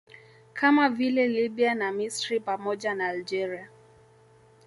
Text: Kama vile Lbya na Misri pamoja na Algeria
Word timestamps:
Kama 0.53 0.89
vile 0.89 1.27
Lbya 1.27 1.73
na 1.75 1.91
Misri 1.91 2.39
pamoja 2.39 2.95
na 2.95 3.07
Algeria 3.07 3.69